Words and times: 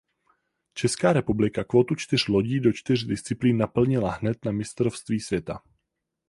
Česká 0.73 1.13
republika 1.13 1.63
kvótu 1.63 1.95
čtyř 1.95 2.27
lodí 2.27 2.59
do 2.59 2.73
čtyř 2.73 3.03
disciplín 3.05 3.57
naplnila 3.57 4.11
hned 4.11 4.45
na 4.45 4.51
mistrovství 4.51 5.19
světa. 5.19 5.61